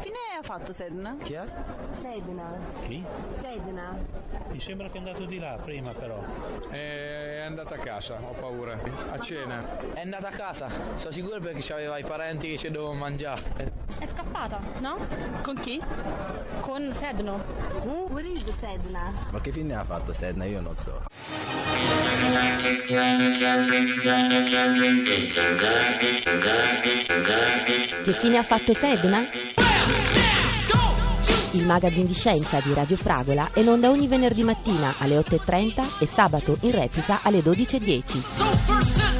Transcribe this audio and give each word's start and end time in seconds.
fine 0.00 0.16
ha 0.38 0.42
fatto 0.42 0.72
Sedna? 0.72 1.16
Chi 1.22 1.34
è? 1.34 1.44
Sedna. 1.92 2.58
Chi? 2.80 3.04
Sedna. 3.32 3.96
Mi 4.48 4.60
sembra 4.60 4.88
che 4.88 4.94
è 4.94 4.98
andato 4.98 5.24
di 5.24 5.38
là 5.38 5.58
prima 5.62 5.92
però. 5.92 6.18
È 6.68 7.42
andata 7.44 7.74
a 7.74 7.78
casa, 7.78 8.18
ho 8.20 8.32
paura. 8.32 8.78
A 9.10 9.18
cena. 9.18 9.62
È 9.92 10.00
andata 10.00 10.28
a 10.28 10.32
casa, 10.32 10.68
sono 10.96 11.12
sicuro 11.12 11.38
perché 11.40 11.72
aveva 11.72 11.98
i 11.98 12.04
parenti 12.04 12.48
che 12.48 12.56
ci 12.56 12.70
dovevano 12.70 12.98
mangiare. 12.98 13.78
È 13.98 14.06
scappata, 14.06 14.60
no? 14.78 14.96
Con 15.42 15.56
chi? 15.60 15.80
Con 16.60 16.94
Sedno. 16.94 17.44
Where 18.08 18.26
is 18.26 18.44
the 18.44 18.52
Sedna? 18.52 19.12
Ma 19.30 19.40
che 19.40 19.52
fine 19.52 19.74
ha 19.74 19.84
fatto 19.84 20.12
Sedna? 20.12 20.44
Io 20.46 20.60
non 20.60 20.74
so. 20.76 21.02
Che 28.04 28.12
fine 28.12 28.38
ha 28.38 28.42
fatto 28.42 28.72
Sedna? 28.72 29.49
Il 31.52 31.66
magazine 31.66 32.06
di 32.06 32.14
scienza 32.14 32.60
di 32.60 32.72
Radio 32.72 32.96
Fragola 32.96 33.50
è 33.52 33.58
in 33.58 33.68
onda 33.68 33.90
ogni 33.90 34.06
venerdì 34.06 34.44
mattina 34.44 34.94
alle 34.98 35.18
8.30 35.18 35.98
e 35.98 36.06
sabato 36.06 36.56
in 36.60 36.70
replica 36.70 37.18
alle 37.22 37.40
12.10. 37.40 39.19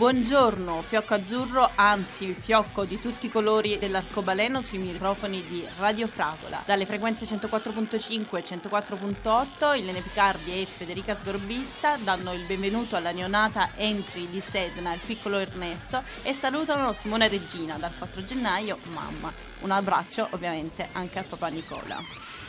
Buongiorno, 0.00 0.80
fiocco 0.80 1.12
azzurro, 1.12 1.72
anzi 1.74 2.32
fiocco 2.32 2.86
di 2.86 2.98
tutti 2.98 3.26
i 3.26 3.30
colori 3.30 3.76
dell'arcobaleno 3.76 4.62
sui 4.62 4.78
microfoni 4.78 5.44
di 5.46 5.62
Radio 5.76 6.06
Fragola. 6.06 6.62
Dalle 6.64 6.86
frequenze 6.86 7.26
104.5 7.26 8.36
e 8.38 8.42
104.8 8.42 9.76
Ilene 9.76 10.00
Picardi 10.00 10.52
e 10.52 10.64
Federica 10.64 11.14
Sgorbista 11.14 11.98
danno 11.98 12.32
il 12.32 12.46
benvenuto 12.46 12.96
alla 12.96 13.10
neonata 13.10 13.72
entry 13.76 14.26
di 14.30 14.40
Sedna, 14.40 14.94
il 14.94 15.00
piccolo 15.04 15.36
Ernesto, 15.36 16.02
e 16.22 16.32
salutano 16.32 16.94
Simone 16.94 17.28
Regina 17.28 17.76
dal 17.76 17.92
4 17.94 18.24
gennaio, 18.24 18.78
mamma. 18.94 19.30
Un 19.60 19.70
abbraccio 19.70 20.26
ovviamente 20.30 20.88
anche 20.92 21.18
al 21.18 21.26
papà 21.26 21.48
Nicola. 21.48 22.39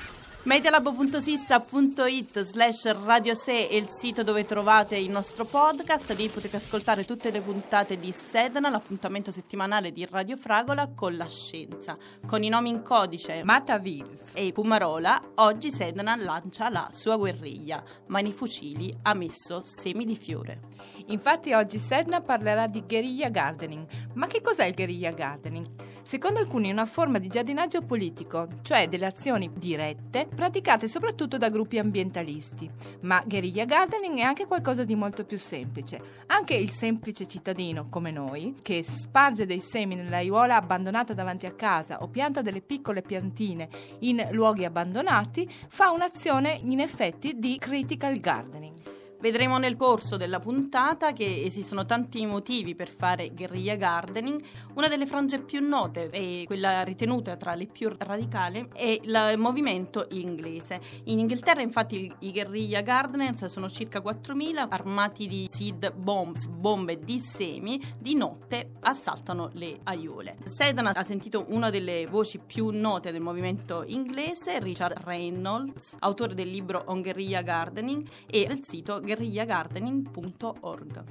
Medialab.sissa.it 0.43 2.41
slash 2.41 2.91
radio 3.05 3.35
6 3.35 3.67
è 3.67 3.75
il 3.75 3.89
sito 3.89 4.23
dove 4.23 4.43
trovate 4.43 4.97
il 4.97 5.11
nostro 5.11 5.45
podcast, 5.45 6.09
lì 6.13 6.29
potete 6.29 6.57
ascoltare 6.57 7.05
tutte 7.05 7.29
le 7.29 7.41
puntate 7.41 7.99
di 7.99 8.11
Sedna, 8.11 8.71
l'appuntamento 8.71 9.31
settimanale 9.31 9.91
di 9.91 10.03
Radio 10.09 10.37
Fragola 10.37 10.89
con 10.95 11.15
la 11.15 11.27
scienza. 11.27 11.95
Con 12.25 12.41
i 12.41 12.49
nomi 12.49 12.69
in 12.69 12.81
codice 12.81 13.43
Matavils 13.43 14.31
e 14.33 14.51
Pumarola, 14.51 15.21
oggi 15.35 15.69
Sedna 15.69 16.15
lancia 16.15 16.69
la 16.69 16.89
sua 16.91 17.17
guerriglia, 17.17 17.83
ma 18.07 18.19
nei 18.19 18.33
fucili 18.33 18.91
ha 19.03 19.13
messo 19.13 19.61
semi 19.61 20.05
di 20.05 20.15
fiore. 20.15 20.61
Infatti 21.07 21.53
oggi 21.53 21.77
Sedna 21.77 22.19
parlerà 22.19 22.65
di 22.65 22.83
guerriglia 22.87 23.29
gardening. 23.29 23.85
Ma 24.15 24.25
che 24.25 24.41
cos'è 24.41 24.65
il 24.65 24.73
guerriglia 24.73 25.11
gardening? 25.11 25.90
Secondo 26.11 26.41
alcuni 26.41 26.69
una 26.69 26.85
forma 26.85 27.19
di 27.19 27.29
giardinaggio 27.29 27.83
politico, 27.83 28.45
cioè 28.63 28.89
delle 28.89 29.05
azioni 29.05 29.49
dirette 29.53 30.27
praticate 30.27 30.89
soprattutto 30.89 31.37
da 31.37 31.47
gruppi 31.47 31.77
ambientalisti. 31.77 32.69
Ma 33.03 33.23
guerriglia 33.25 33.63
gardening 33.63 34.17
è 34.17 34.23
anche 34.23 34.45
qualcosa 34.45 34.83
di 34.83 34.93
molto 34.93 35.23
più 35.23 35.39
semplice. 35.39 36.23
Anche 36.25 36.53
il 36.53 36.69
semplice 36.69 37.27
cittadino, 37.27 37.87
come 37.87 38.11
noi, 38.11 38.57
che 38.61 38.83
sparge 38.83 39.45
dei 39.45 39.61
semi 39.61 39.95
nell'aiuola 39.95 40.57
abbandonata 40.57 41.13
davanti 41.13 41.45
a 41.45 41.53
casa 41.53 42.01
o 42.01 42.09
pianta 42.09 42.41
delle 42.41 42.59
piccole 42.59 43.01
piantine 43.01 43.69
in 43.99 44.27
luoghi 44.31 44.65
abbandonati, 44.65 45.49
fa 45.69 45.91
un'azione 45.91 46.59
in 46.61 46.81
effetti 46.81 47.39
di 47.39 47.57
critical 47.57 48.19
gardening. 48.19 48.90
Vedremo 49.21 49.59
nel 49.59 49.75
corso 49.75 50.17
della 50.17 50.39
puntata 50.39 51.13
che 51.13 51.43
esistono 51.43 51.85
tanti 51.85 52.25
motivi 52.25 52.73
per 52.73 52.89
fare 52.89 53.29
guerriglia 53.29 53.75
gardening. 53.75 54.41
Una 54.73 54.87
delle 54.87 55.05
frange 55.05 55.43
più 55.43 55.61
note 55.61 56.09
e 56.09 56.45
quella 56.47 56.81
ritenuta 56.81 57.35
tra 57.35 57.53
le 57.53 57.67
più 57.67 57.95
radicali 57.95 58.67
è 58.73 58.99
il 58.99 59.35
movimento 59.37 60.07
inglese. 60.09 60.81
In 61.03 61.19
Inghilterra 61.19 61.61
infatti 61.61 62.11
i 62.21 62.31
guerriglia 62.31 62.81
gardeners 62.81 63.45
sono 63.45 63.69
circa 63.69 63.99
4.000 63.99 64.65
armati 64.67 65.27
di 65.27 65.47
seed 65.51 65.93
bombs, 65.93 66.47
bombe 66.47 66.99
di 66.99 67.19
semi, 67.19 67.79
di 67.99 68.15
notte 68.15 68.71
assaltano 68.79 69.51
le 69.53 69.81
aiuole. 69.83 70.37
Sedan 70.45 70.87
ha 70.87 71.03
sentito 71.03 71.45
una 71.49 71.69
delle 71.69 72.07
voci 72.07 72.39
più 72.39 72.71
note 72.71 73.11
del 73.11 73.21
movimento 73.21 73.83
inglese, 73.85 74.57
Richard 74.57 74.97
Reynolds, 75.03 75.97
autore 75.99 76.33
del 76.33 76.49
libro 76.49 76.81
On 76.87 77.03
Guerrilla 77.03 77.43
Gardening 77.43 78.07
e 78.25 78.45
del 78.47 78.61
sito 78.63 78.99
guerrillagardening.org. 79.11 81.03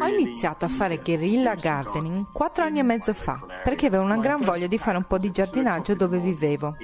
Ho 0.00 0.06
iniziato 0.06 0.64
a 0.64 0.68
fare 0.68 1.02
guerrilla 1.02 1.54
gardening 1.54 2.26
quattro 2.32 2.64
anni 2.64 2.78
e 2.78 2.82
mezzo 2.82 3.12
fa 3.12 3.38
perché 3.62 3.86
avevo 3.86 4.04
una 4.04 4.16
gran 4.16 4.42
voglia 4.42 4.66
di 4.66 4.78
fare 4.78 4.96
un 4.96 5.04
po' 5.04 5.18
di 5.18 5.30
giardinaggio 5.30 5.94
dove 5.94 6.18
vivevo. 6.18 6.76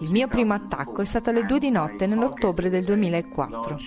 Il 0.00 0.10
mio 0.10 0.28
primo 0.28 0.52
attacco 0.52 1.00
è 1.00 1.04
stato 1.04 1.30
alle 1.30 1.46
due 1.46 1.58
di 1.58 1.70
notte 1.70 2.06
nell'ottobre 2.06 2.68
del 2.68 2.84
2004. 2.84 3.78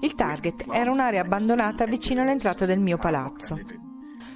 Il 0.00 0.14
target 0.14 0.66
era 0.70 0.90
un'area 0.90 1.22
abbandonata 1.22 1.86
vicino 1.86 2.20
all'entrata 2.22 2.66
del 2.66 2.80
mio 2.80 2.98
palazzo. 2.98 3.88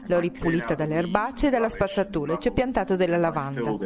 L'ho 0.07 0.19
ripulita 0.19 0.75
dalle 0.75 0.95
erbacce 0.95 1.49
e 1.49 1.51
dalla 1.51 1.69
spazzatura 1.69 2.35
e 2.35 2.39
ci 2.39 2.49
ho 2.49 2.53
piantato 2.53 2.97
della 2.97 3.17
lavanda. 3.17 3.77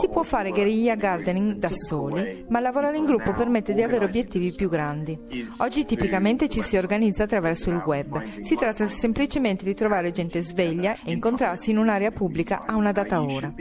Si 0.00 0.08
può 0.08 0.24
fare 0.24 0.50
guerriglia 0.50 0.96
gardening 0.96 1.54
da 1.54 1.70
soli, 1.70 2.44
ma 2.48 2.58
lavorare 2.58 2.96
in 2.96 3.04
gruppo 3.04 3.32
permette 3.32 3.74
di 3.74 3.82
avere 3.82 4.06
obiettivi 4.06 4.52
più 4.52 4.68
grandi. 4.68 5.16
Oggi 5.58 5.84
tipicamente 5.84 6.48
ci 6.48 6.62
si 6.62 6.76
organizza 6.76 7.22
attraverso 7.22 7.70
il 7.70 7.80
web. 7.86 8.20
Si 8.40 8.56
tratta 8.56 8.88
semplicemente 8.88 9.64
di 9.64 9.72
trovare 9.74 10.10
gente 10.10 10.40
sveglia 10.40 10.96
e 11.04 11.12
incontrarsi 11.12 11.70
in 11.70 11.78
un'area 11.78 12.10
pubblica 12.10 12.62
a 12.66 12.74
una 12.74 12.90
data 12.90 13.22
ora. 13.22 13.52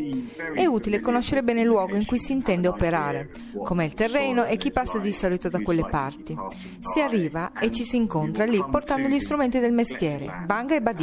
È 0.55 0.65
utile 0.65 1.01
conoscere 1.01 1.43
bene 1.43 1.61
il 1.61 1.67
luogo 1.67 1.95
in 1.95 2.07
cui 2.07 2.17
si 2.17 2.31
intende 2.31 2.67
operare, 2.67 3.29
com'è 3.63 3.83
il 3.83 3.93
terreno 3.93 4.45
e 4.45 4.57
chi 4.57 4.71
passa 4.71 4.97
di 4.97 5.11
solito 5.11 5.49
da 5.49 5.59
quelle 5.59 5.85
parti. 5.87 6.35
Si 6.79 6.99
arriva 6.99 7.51
e 7.59 7.71
ci 7.71 7.83
si 7.83 7.95
incontra 7.95 8.45
lì 8.45 8.63
portando 8.71 9.07
gli 9.07 9.19
strumenti 9.19 9.59
del 9.59 9.71
mestiere, 9.71 10.43
banga 10.47 10.73
e 10.73 10.81
badile, 10.81 10.93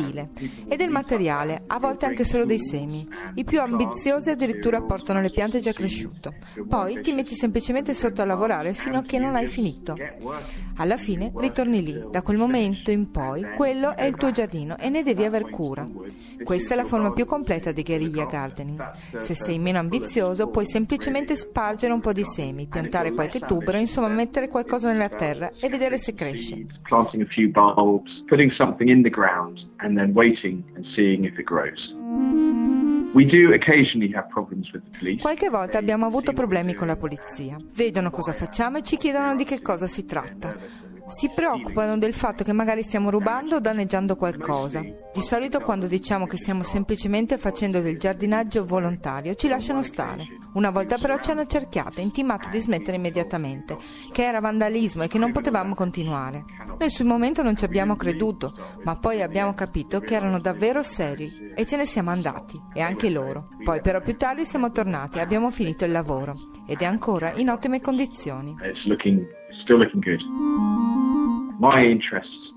e 0.68 0.76
del 0.76 0.90
materiale, 0.90 1.64
a 1.66 1.78
volte 1.78 2.06
anche 2.06 2.24
solo 2.24 2.44
dei 2.44 2.58
semi. 2.58 3.06
I 3.34 3.44
più 3.44 3.60
ambiziosi 3.60 4.30
addirittura 4.30 4.82
portano 4.82 5.20
le 5.20 5.30
piante 5.30 5.60
già 5.60 5.72
cresciute. 5.72 6.38
Poi 6.68 7.00
ti 7.00 7.12
metti 7.12 7.34
semplicemente 7.34 7.94
sotto 7.94 8.22
a 8.22 8.24
lavorare 8.24 8.74
fino 8.74 8.98
a 8.98 9.02
che 9.02 9.18
non 9.18 9.34
hai 9.34 9.46
finito. 9.46 9.96
Alla 10.76 10.96
fine 10.96 11.32
ritorni 11.36 11.82
lì, 11.82 12.04
da 12.10 12.22
quel 12.22 12.38
momento 12.38 12.90
in 12.90 13.10
poi 13.10 13.44
quello 13.54 13.94
è 13.94 14.04
il 14.04 14.16
tuo 14.16 14.30
giardino 14.30 14.76
e 14.78 14.88
ne 14.88 15.02
devi 15.02 15.24
aver 15.24 15.50
cura. 15.50 15.86
Questa 16.42 16.74
è 16.74 16.76
la 16.76 16.84
forma 16.84 17.12
più 17.12 17.24
completa 17.24 17.72
di 17.72 17.82
guerriglia 17.82 18.24
gardening. 18.24 19.18
Se 19.18 19.34
sei 19.34 19.58
meno 19.58 19.78
ambizioso 19.78 20.48
puoi 20.48 20.64
semplicemente 20.66 21.36
spargere 21.36 21.92
un 21.92 22.00
po' 22.00 22.12
di 22.12 22.24
semi, 22.24 22.66
piantare 22.66 23.12
qualche 23.12 23.40
tubero, 23.40 23.78
insomma 23.78 24.08
mettere 24.08 24.48
qualcosa 24.48 24.90
nella 24.90 25.08
terra 25.08 25.52
e 25.60 25.68
vedere 25.68 25.98
se 25.98 26.14
cresce. 26.14 26.66
planting 26.88 27.22
a 27.22 27.26
few 27.26 27.50
bulbs, 27.50 28.22
putting 28.28 28.50
something 28.52 28.88
in 28.88 29.02
the 29.02 29.10
ground, 29.10 29.58
and 29.82 29.96
then 29.96 30.12
waiting 30.14 30.62
and 30.74 30.84
seeing 30.94 31.24
if 31.24 31.38
it 31.38 31.44
grows. 31.44 31.94
Qualche 35.20 35.50
volta 35.50 35.78
abbiamo 35.78 36.06
avuto 36.06 36.32
problemi 36.32 36.72
con 36.72 36.86
la 36.86 36.96
polizia. 36.96 37.58
Vedono 37.74 38.08
cosa 38.10 38.32
facciamo 38.32 38.78
e 38.78 38.82
ci 38.82 38.96
chiedono 38.96 39.34
di 39.34 39.44
che 39.44 39.60
cosa 39.60 39.86
si 39.86 40.06
tratta. 40.06 40.56
Si 41.08 41.30
preoccupano 41.34 41.98
del 41.98 42.14
fatto 42.14 42.42
che 42.42 42.54
magari 42.54 42.82
stiamo 42.82 43.10
rubando 43.10 43.56
o 43.56 43.60
danneggiando 43.60 44.16
qualcosa. 44.16 44.80
Di 44.80 45.20
solito 45.20 45.60
quando 45.60 45.86
diciamo 45.86 46.26
che 46.26 46.38
stiamo 46.38 46.62
semplicemente 46.62 47.36
facendo 47.36 47.80
del 47.80 47.98
giardinaggio 47.98 48.64
volontario 48.64 49.34
ci 49.34 49.48
lasciano 49.48 49.82
stare. 49.82 50.41
Una 50.54 50.70
volta 50.70 50.98
però 50.98 51.18
ci 51.18 51.30
hanno 51.30 51.46
cerchiato 51.46 52.00
e 52.00 52.02
intimato 52.02 52.48
di 52.50 52.60
smettere 52.60 52.96
immediatamente, 52.96 53.78
che 54.10 54.24
era 54.24 54.40
vandalismo 54.40 55.02
e 55.02 55.08
che 55.08 55.18
non 55.18 55.32
potevamo 55.32 55.74
continuare. 55.74 56.44
Noi 56.78 56.90
sul 56.90 57.06
momento 57.06 57.42
non 57.42 57.56
ci 57.56 57.64
abbiamo 57.64 57.96
creduto, 57.96 58.54
ma 58.84 58.96
poi 58.96 59.22
abbiamo 59.22 59.54
capito 59.54 60.00
che 60.00 60.14
erano 60.14 60.38
davvero 60.38 60.82
seri 60.82 61.52
e 61.54 61.66
ce 61.66 61.76
ne 61.76 61.86
siamo 61.86 62.10
andati, 62.10 62.60
e 62.74 62.80
anche 62.80 63.08
loro. 63.08 63.48
Poi 63.64 63.80
però 63.80 64.00
più 64.00 64.16
tardi 64.16 64.44
siamo 64.44 64.70
tornati 64.70 65.18
e 65.18 65.22
abbiamo 65.22 65.50
finito 65.50 65.84
il 65.84 65.92
lavoro, 65.92 66.50
ed 66.66 66.82
è 66.82 66.84
ancora 66.84 67.32
in 67.34 67.48
ottime 67.48 67.80
condizioni. 67.80 68.54
It's 68.62 68.84
looking, 68.86 69.26
still 69.62 69.78
looking 69.78 70.02
good. 70.04 70.20
My 71.58 71.88
interest 71.88 72.52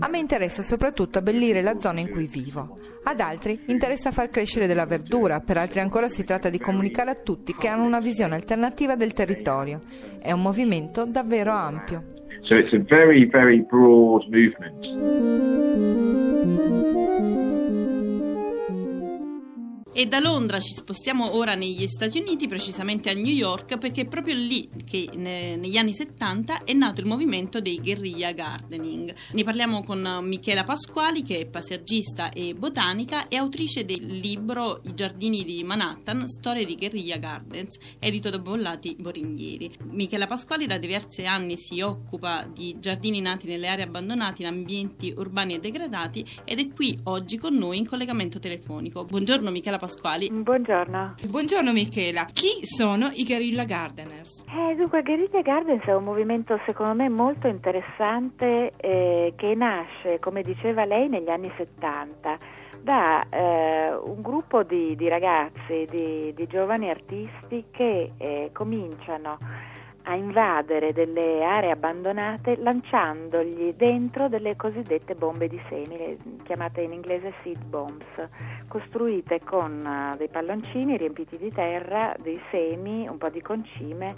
A 0.00 0.08
me 0.08 0.18
interessa 0.18 0.62
soprattutto 0.62 1.18
abbellire 1.18 1.62
la 1.62 1.78
zona 1.78 2.00
in 2.00 2.08
cui 2.08 2.26
vivo. 2.26 2.76
Ad 3.04 3.20
altri 3.20 3.60
interessa 3.66 4.10
far 4.10 4.30
crescere 4.30 4.66
della 4.66 4.86
verdura, 4.86 5.40
per 5.40 5.56
altri 5.58 5.80
ancora 5.80 6.08
si 6.08 6.24
tratta 6.24 6.48
di 6.48 6.58
comunicare 6.58 7.10
a 7.10 7.14
tutti 7.14 7.54
che 7.54 7.68
hanno 7.68 7.84
una 7.84 8.00
visione 8.00 8.34
alternativa 8.34 8.96
del 8.96 9.12
territorio. 9.12 9.80
È 10.20 10.32
un 10.32 10.42
movimento 10.42 11.04
davvero 11.04 11.52
ampio. 11.52 12.04
So 12.42 12.54
it's 12.54 12.72
a 12.72 12.78
very, 12.78 13.26
very 13.26 13.60
broad 13.62 14.28
movement. 14.28 14.84
E 19.98 20.06
da 20.06 20.18
Londra 20.18 20.60
ci 20.60 20.74
spostiamo 20.74 21.36
ora 21.36 21.54
negli 21.54 21.86
Stati 21.86 22.18
Uniti, 22.18 22.46
precisamente 22.46 23.08
a 23.08 23.14
New 23.14 23.32
York, 23.32 23.78
perché 23.78 24.02
è 24.02 24.06
proprio 24.06 24.34
lì 24.34 24.68
che 24.84 25.08
ne- 25.14 25.56
negli 25.56 25.78
anni 25.78 25.94
70 25.94 26.64
è 26.64 26.74
nato 26.74 27.00
il 27.00 27.06
movimento 27.06 27.62
dei 27.62 27.80
guerriglia 27.80 28.32
gardening. 28.32 29.14
Ne 29.32 29.42
parliamo 29.42 29.82
con 29.84 30.06
Michela 30.20 30.64
Pasquali, 30.64 31.22
che 31.22 31.38
è 31.38 31.46
paesaggista 31.46 32.28
e 32.28 32.52
botanica 32.52 33.28
e 33.28 33.36
autrice 33.36 33.86
del 33.86 34.04
libro 34.04 34.82
I 34.84 34.92
giardini 34.92 35.44
di 35.44 35.64
Manhattan, 35.64 36.28
storie 36.28 36.66
di 36.66 36.76
guerriglia 36.76 37.16
gardens, 37.16 37.78
edito 37.98 38.28
da 38.28 38.38
Bollati 38.38 38.96
Boringhieri. 39.00 39.78
Michela 39.92 40.26
Pasquali 40.26 40.66
da 40.66 40.76
diversi 40.76 41.24
anni 41.24 41.56
si 41.56 41.80
occupa 41.80 42.44
di 42.44 42.76
giardini 42.78 43.22
nati 43.22 43.46
nelle 43.46 43.68
aree 43.68 43.84
abbandonate 43.84 44.42
in 44.42 44.48
ambienti 44.48 45.14
urbani 45.16 45.54
e 45.54 45.58
degradati 45.58 46.22
ed 46.44 46.58
è 46.58 46.68
qui 46.68 46.98
oggi 47.04 47.38
con 47.38 47.54
noi 47.54 47.78
in 47.78 47.86
collegamento 47.86 48.38
telefonico. 48.38 49.06
Buongiorno 49.06 49.50
Michela 49.50 49.78
Pasquali. 49.78 49.84
Buongiorno. 50.42 51.14
Buongiorno 51.28 51.72
Michela, 51.72 52.24
chi 52.32 52.64
sono 52.64 53.10
i 53.12 53.24
Guerrilla 53.24 53.64
Gardeners? 53.64 54.44
Eh, 54.48 54.74
dunque, 54.74 55.02
Guerriglia 55.02 55.42
Gardens 55.42 55.84
è 55.84 55.94
un 55.94 56.04
movimento 56.04 56.58
secondo 56.66 56.94
me 56.94 57.08
molto 57.08 57.46
interessante 57.46 58.72
eh, 58.76 59.34
che 59.36 59.54
nasce, 59.54 60.18
come 60.18 60.42
diceva 60.42 60.84
lei, 60.84 61.08
negli 61.08 61.28
anni 61.28 61.52
70 61.56 62.36
da 62.82 63.28
eh, 63.28 63.94
un 63.94 64.22
gruppo 64.22 64.62
di, 64.62 64.94
di 64.94 65.08
ragazzi, 65.08 65.86
di, 65.90 66.32
di, 66.34 66.46
giovani 66.46 66.88
artisti 66.88 67.64
che 67.70 68.12
eh, 68.16 68.50
cominciano 68.52 69.38
a 70.08 70.14
invadere 70.14 70.92
delle 70.92 71.42
aree 71.42 71.72
abbandonate 71.72 72.56
lanciandogli 72.56 73.74
dentro 73.74 74.28
delle 74.28 74.54
cosiddette 74.54 75.14
bombe 75.14 75.48
di 75.48 75.60
semi, 75.68 76.16
chiamate 76.44 76.82
in 76.82 76.92
inglese 76.92 77.32
seed 77.42 77.64
bombs, 77.64 78.06
costruite 78.68 79.40
con 79.42 79.84
uh, 79.84 80.16
dei 80.16 80.28
palloncini 80.28 80.96
riempiti 80.96 81.36
di 81.36 81.50
terra, 81.50 82.14
dei 82.20 82.40
semi, 82.50 83.08
un 83.08 83.18
po' 83.18 83.30
di 83.30 83.42
concime 83.42 84.14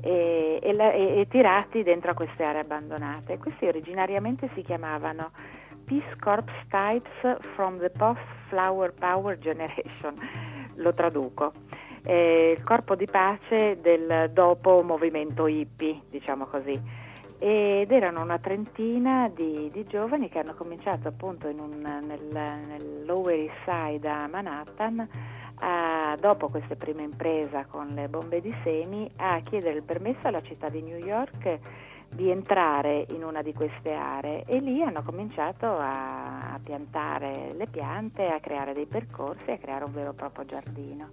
e, 0.00 0.60
e, 0.62 0.70
e, 0.70 1.20
e 1.20 1.26
tirati 1.28 1.82
dentro 1.82 2.12
a 2.12 2.14
queste 2.14 2.44
aree 2.44 2.60
abbandonate. 2.60 3.38
Questi 3.38 3.66
originariamente 3.66 4.48
si 4.54 4.62
chiamavano 4.62 5.32
Peace 5.84 6.16
Corps 6.20 6.44
Types 6.68 7.44
from 7.54 7.78
the 7.78 7.90
Post 7.90 8.22
Flower 8.48 8.92
Power 8.92 9.36
Generation, 9.36 10.14
lo 10.76 10.94
traduco 10.94 11.52
eh, 12.04 12.54
il 12.56 12.62
corpo 12.64 12.94
di 12.94 13.06
pace 13.06 13.78
del 13.80 14.30
dopo 14.32 14.82
movimento 14.82 15.46
hippie, 15.46 16.02
diciamo 16.10 16.46
così. 16.46 16.78
Ed 17.38 17.90
erano 17.90 18.22
una 18.22 18.38
trentina 18.38 19.28
di, 19.28 19.70
di 19.72 19.84
giovani 19.86 20.28
che 20.28 20.38
hanno 20.38 20.54
cominciato 20.54 21.08
appunto 21.08 21.48
un, 21.48 21.80
nel, 21.80 22.24
nel, 22.30 23.04
Lower 23.04 23.34
East 23.34 23.56
Side 23.64 24.08
a 24.08 24.26
Manhattan, 24.28 25.06
a, 25.56 26.16
dopo 26.18 26.48
questa 26.48 26.76
prima 26.76 27.02
impresa 27.02 27.66
con 27.66 27.88
le 27.88 28.08
bombe 28.08 28.40
di 28.40 28.54
semi, 28.62 29.10
a 29.16 29.40
chiedere 29.40 29.76
il 29.76 29.82
permesso 29.82 30.28
alla 30.28 30.42
città 30.42 30.68
di 30.68 30.82
New 30.82 30.98
York 30.98 31.58
di 32.14 32.30
entrare 32.30 33.06
in 33.10 33.24
una 33.24 33.42
di 33.42 33.52
queste 33.52 33.92
aree 33.92 34.44
e 34.46 34.60
lì 34.60 34.82
hanno 34.82 35.02
cominciato 35.02 35.66
a, 35.66 36.52
a, 36.52 36.60
piantare 36.62 37.52
le 37.54 37.66
piante, 37.66 38.28
a 38.28 38.38
creare 38.38 38.72
dei 38.72 38.86
percorsi, 38.86 39.50
a 39.50 39.58
creare 39.58 39.84
un 39.84 39.92
vero 39.92 40.10
e 40.10 40.14
proprio 40.14 40.44
giardino. 40.44 41.08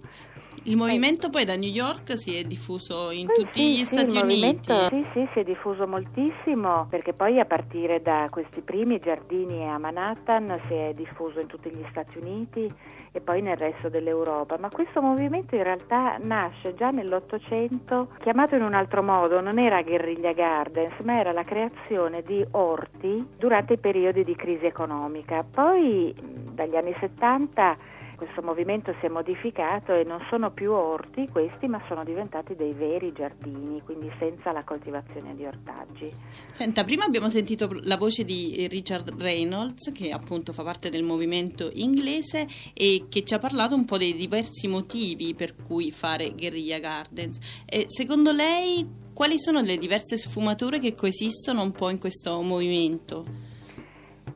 Il 0.64 0.76
movimento 0.76 1.28
poi 1.28 1.44
da 1.44 1.56
New 1.56 1.68
York 1.68 2.16
si 2.16 2.36
è 2.36 2.44
diffuso 2.44 3.10
in 3.10 3.26
poi 3.26 3.34
tutti 3.34 3.60
sì, 3.60 3.72
gli 3.72 3.84
sì, 3.84 3.84
Stati 3.84 4.16
Uniti. 4.16 4.72
Sì, 4.90 5.06
sì, 5.12 5.28
si 5.32 5.40
è 5.40 5.42
diffuso 5.42 5.88
moltissimo 5.88 6.86
perché 6.88 7.12
poi 7.12 7.40
a 7.40 7.44
partire 7.44 8.00
da 8.00 8.28
questi 8.30 8.60
primi 8.60 9.00
giardini 9.00 9.68
a 9.68 9.76
Manhattan 9.78 10.60
si 10.68 10.74
è 10.74 10.92
diffuso 10.94 11.40
in 11.40 11.48
tutti 11.48 11.68
gli 11.68 11.84
Stati 11.90 12.16
Uniti 12.18 12.72
e 13.10 13.20
poi 13.20 13.42
nel 13.42 13.56
resto 13.56 13.88
dell'Europa, 13.88 14.56
ma 14.56 14.68
questo 14.70 15.02
movimento 15.02 15.56
in 15.56 15.64
realtà 15.64 16.16
nasce 16.22 16.74
già 16.74 16.90
nell'Ottocento, 16.90 18.08
chiamato 18.20 18.54
in 18.54 18.62
un 18.62 18.72
altro 18.72 19.02
modo, 19.02 19.40
non 19.40 19.58
era 19.58 19.82
guerriglia 19.82 20.32
gardens, 20.32 20.94
ma 21.02 21.18
era 21.18 21.32
la 21.32 21.44
creazione 21.44 22.22
di 22.22 22.42
orti 22.52 23.26
durante 23.36 23.74
i 23.74 23.78
periodi 23.78 24.24
di 24.24 24.34
crisi 24.36 24.64
economica. 24.64 25.44
Poi 25.44 26.14
dagli 26.52 26.76
anni 26.76 26.94
70 27.00 27.76
questo 28.22 28.40
movimento 28.42 28.94
si 29.00 29.06
è 29.06 29.08
modificato 29.08 29.92
e 29.94 30.04
non 30.04 30.24
sono 30.30 30.52
più 30.52 30.70
orti 30.70 31.26
questi, 31.28 31.66
ma 31.66 31.82
sono 31.88 32.04
diventati 32.04 32.54
dei 32.54 32.72
veri 32.72 33.12
giardini, 33.12 33.82
quindi 33.84 34.12
senza 34.20 34.52
la 34.52 34.62
coltivazione 34.62 35.34
di 35.34 35.44
ortaggi. 35.44 36.08
Senta, 36.52 36.84
prima 36.84 37.04
abbiamo 37.04 37.28
sentito 37.28 37.68
la 37.82 37.96
voce 37.96 38.22
di 38.22 38.68
Richard 38.70 39.20
Reynolds, 39.20 39.90
che 39.92 40.10
appunto 40.10 40.52
fa 40.52 40.62
parte 40.62 40.88
del 40.88 41.02
movimento 41.02 41.68
inglese 41.72 42.46
e 42.74 43.06
che 43.08 43.24
ci 43.24 43.34
ha 43.34 43.40
parlato 43.40 43.74
un 43.74 43.86
po' 43.86 43.98
dei 43.98 44.14
diversi 44.14 44.68
motivi 44.68 45.34
per 45.34 45.56
cui 45.56 45.90
fare 45.90 46.32
Guerrilla 46.36 46.78
Gardens. 46.78 47.64
E 47.66 47.86
secondo 47.88 48.30
lei 48.30 48.88
quali 49.12 49.40
sono 49.40 49.60
le 49.60 49.76
diverse 49.76 50.16
sfumature 50.16 50.78
che 50.78 50.94
coesistono 50.94 51.60
un 51.62 51.72
po' 51.72 51.90
in 51.90 51.98
questo 51.98 52.40
movimento? 52.40 53.24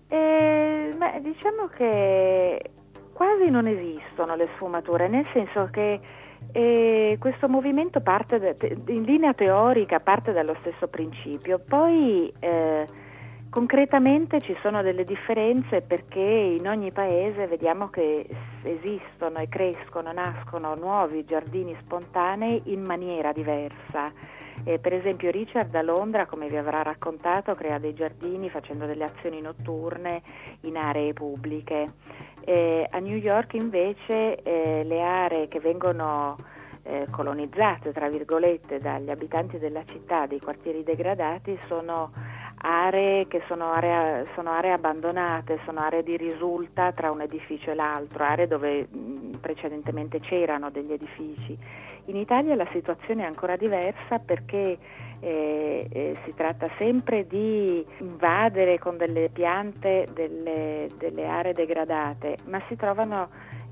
Eh, 0.09 0.89
beh, 0.97 1.21
diciamo 1.23 1.69
che 1.69 2.71
quasi 3.17 3.49
non 3.49 3.67
esistono 3.67 4.37
le 4.37 4.47
sfumature, 4.57 5.09
nel 5.09 5.27
senso 5.33 5.71
che 5.73 5.99
eh, 6.53 7.17
questo 7.19 7.49
movimento 7.49 8.03
parte 8.03 8.39
de, 8.39 8.77
in 8.89 9.05
linea 9.05 9.33
teorica 9.33 10.01
parte 10.01 10.35
dallo 10.35 10.55
stesso 10.61 10.87
principio, 10.89 11.59
poi 11.59 12.31
eh, 12.39 12.85
concretamente 13.49 14.43
ci 14.43 14.55
sono 14.61 14.83
delle 14.83 15.05
differenze 15.05 15.81
perché 15.81 16.21
in 16.21 16.69
ogni 16.69 16.93
paese 16.93 17.47
vediamo 17.47 17.89
che 17.89 18.27
esistono 18.63 19.39
e 19.39 19.49
crescono, 19.49 20.13
nascono 20.13 20.75
nuovi 20.75 21.25
giardini 21.25 21.75
spontanei 21.81 22.65
in 22.67 22.83
maniera 22.83 23.33
diversa. 23.33 24.13
Eh, 24.65 24.79
per 24.79 24.93
esempio 24.93 25.31
Richard 25.31 25.75
a 25.75 25.81
Londra, 25.81 26.27
come 26.27 26.49
vi 26.49 26.57
avrà 26.57 26.83
raccontato, 26.83 27.55
crea 27.55 27.79
dei 27.79 27.95
giardini 27.95 28.51
facendo 28.51 28.85
delle 28.85 29.05
azioni 29.05 29.41
notturne 29.41 30.21
in 30.63 30.77
aree 30.77 31.15
pubbliche. 31.15 31.93
Eh, 32.49 32.87
a 32.89 33.01
New 33.01 33.17
York 33.17 33.55
invece 33.55 34.41
eh, 34.41 34.85
le 34.85 35.03
aree 35.03 35.49
che 35.49 35.59
vengono 35.59 36.37
eh, 36.85 37.09
colonizzate, 37.11 37.91
tra 37.91 38.09
virgolette, 38.09 38.79
dagli 38.79 39.11
abitanti 39.11 39.59
della 39.59 39.85
città, 39.85 40.27
dei 40.27 40.39
quartieri 40.39 40.85
degradati, 40.85 41.59
sono 41.67 42.13
aree 42.59 43.27
che 43.27 43.43
sono 43.49 43.73
aree, 43.73 44.27
sono 44.37 44.51
aree 44.53 44.71
abbandonate, 44.71 45.59
sono 45.65 45.81
aree 45.81 46.05
di 46.05 46.17
risulta 46.17 46.93
tra 46.93 47.11
un 47.11 47.23
edificio 47.23 47.73
e 47.73 47.75
l'altro, 47.75 48.23
aree 48.23 48.47
dove 48.47 48.87
mh, 48.89 49.39
precedentemente 49.41 50.21
c'erano 50.21 50.71
degli 50.71 50.93
edifici. 50.93 51.59
In 52.05 52.17
Italia 52.17 52.55
la 52.55 52.69
situazione 52.71 53.25
è 53.25 53.27
ancora 53.27 53.57
diversa 53.57 54.21
perché 54.21 54.79
eh, 55.21 55.87
eh, 55.91 56.17
si 56.25 56.33
tratta 56.35 56.69
sempre 56.79 57.27
di 57.27 57.85
invadere 57.99 58.79
con 58.79 58.97
delle 58.97 59.29
piante 59.31 60.07
delle, 60.13 60.89
delle 60.99 61.27
aree 61.27 61.53
degradate, 61.53 62.37
ma 62.47 62.63
si 62.69 62.77
trovano 62.77 63.29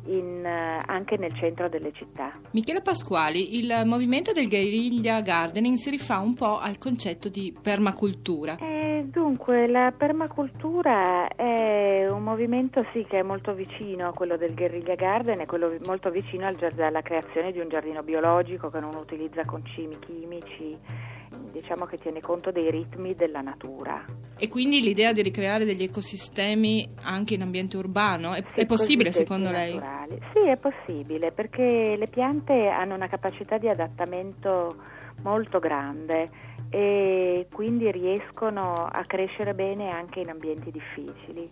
in, 0.06 0.44
anche 0.44 1.16
nel 1.16 1.34
centro 1.34 1.68
delle 1.68 1.92
città. 1.92 2.32
Michela 2.50 2.80
Pasquali, 2.80 3.56
il 3.58 3.82
movimento 3.84 4.32
del 4.32 4.48
guerriglia 4.48 5.20
gardening 5.20 5.76
si 5.76 5.90
rifà 5.90 6.18
un 6.18 6.34
po' 6.34 6.58
al 6.58 6.78
concetto 6.78 7.28
di 7.28 7.56
permacultura. 7.60 8.56
Eh, 8.56 9.04
dunque, 9.06 9.66
la 9.66 9.92
permacultura 9.96 11.28
è 11.28 12.06
un 12.08 12.22
movimento 12.22 12.84
sì, 12.92 13.04
che 13.08 13.20
è 13.20 13.22
molto 13.22 13.54
vicino 13.54 14.08
a 14.08 14.12
quello 14.12 14.36
del 14.36 14.54
guerriglia 14.54 14.94
garden, 14.94 15.40
è 15.40 15.46
quello 15.46 15.72
molto 15.86 16.10
vicino 16.10 16.46
al, 16.46 16.56
alla 16.78 17.02
creazione 17.02 17.52
di 17.52 17.60
un 17.60 17.68
giardino 17.68 18.02
biologico 18.02 18.70
che 18.70 18.80
non 18.80 18.94
utilizza 18.96 19.44
concimi 19.44 19.98
chimici 19.98 20.76
diciamo 21.54 21.86
che 21.86 21.98
tiene 21.98 22.20
conto 22.20 22.50
dei 22.50 22.68
ritmi 22.68 23.14
della 23.14 23.40
natura. 23.40 24.04
E 24.36 24.48
quindi 24.48 24.80
l'idea 24.80 25.12
di 25.12 25.22
ricreare 25.22 25.64
degli 25.64 25.84
ecosistemi 25.84 26.88
anche 27.02 27.34
in 27.34 27.42
ambiente 27.42 27.76
urbano 27.76 28.34
è, 28.34 28.42
sì, 28.52 28.60
è 28.60 28.66
possibile 28.66 29.12
secondo 29.12 29.50
lei? 29.50 29.74
Naturali. 29.74 30.20
Sì, 30.32 30.48
è 30.48 30.56
possibile 30.56 31.30
perché 31.30 31.94
le 31.96 32.08
piante 32.08 32.68
hanno 32.68 32.96
una 32.96 33.08
capacità 33.08 33.56
di 33.56 33.68
adattamento 33.68 34.76
molto 35.22 35.60
grande 35.60 36.28
e 36.70 37.46
quindi 37.52 37.90
riescono 37.92 38.86
a 38.90 39.02
crescere 39.06 39.54
bene 39.54 39.90
anche 39.90 40.20
in 40.20 40.30
ambienti 40.30 40.72
difficili. 40.72 41.48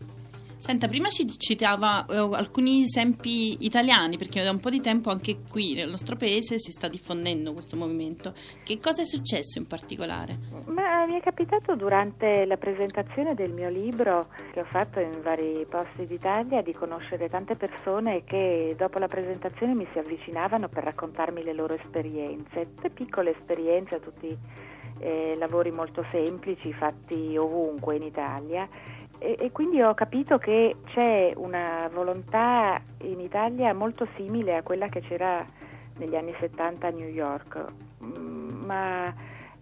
Senta, 0.62 0.86
prima 0.86 1.08
ci 1.08 1.26
citava 1.26 2.06
eh, 2.06 2.16
alcuni 2.16 2.84
esempi 2.84 3.64
italiani, 3.66 4.16
perché 4.16 4.44
da 4.44 4.52
un 4.52 4.60
po' 4.60 4.70
di 4.70 4.78
tempo 4.78 5.10
anche 5.10 5.38
qui 5.50 5.74
nel 5.74 5.90
nostro 5.90 6.14
paese 6.14 6.60
si 6.60 6.70
sta 6.70 6.86
diffondendo 6.86 7.52
questo 7.52 7.76
movimento. 7.76 8.32
Che 8.62 8.78
cosa 8.78 9.02
è 9.02 9.04
successo 9.04 9.58
in 9.58 9.66
particolare? 9.66 10.38
Ma 10.66 11.04
mi 11.04 11.18
è 11.18 11.20
capitato 11.20 11.74
durante 11.74 12.44
la 12.44 12.56
presentazione 12.58 13.34
del 13.34 13.50
mio 13.50 13.68
libro, 13.70 14.28
che 14.52 14.60
ho 14.60 14.64
fatto 14.66 15.00
in 15.00 15.10
vari 15.20 15.66
posti 15.68 16.06
d'Italia, 16.06 16.62
di 16.62 16.72
conoscere 16.72 17.28
tante 17.28 17.56
persone 17.56 18.22
che 18.22 18.76
dopo 18.78 19.00
la 19.00 19.08
presentazione 19.08 19.74
mi 19.74 19.88
si 19.90 19.98
avvicinavano 19.98 20.68
per 20.68 20.84
raccontarmi 20.84 21.42
le 21.42 21.54
loro 21.54 21.74
esperienze, 21.74 22.68
tutte 22.76 22.90
piccole 22.90 23.32
esperienze, 23.36 23.98
tutti 23.98 24.38
eh, 25.00 25.34
lavori 25.36 25.72
molto 25.72 26.06
semplici 26.12 26.72
fatti 26.72 27.36
ovunque 27.36 27.96
in 27.96 28.02
Italia 28.02 28.68
e, 29.22 29.36
e 29.38 29.52
quindi 29.52 29.80
ho 29.80 29.94
capito 29.94 30.38
che 30.38 30.74
c'è 30.86 31.32
una 31.36 31.88
volontà 31.92 32.82
in 33.02 33.20
Italia 33.20 33.72
molto 33.72 34.08
simile 34.16 34.56
a 34.56 34.62
quella 34.62 34.88
che 34.88 35.00
c'era 35.00 35.46
negli 35.98 36.16
anni 36.16 36.34
70 36.40 36.88
a 36.88 36.90
New 36.90 37.08
York, 37.08 37.64
mm, 38.02 38.64
ma 38.64 39.14